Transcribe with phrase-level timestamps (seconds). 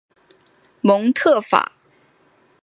[0.81, 1.73] 蒙特法。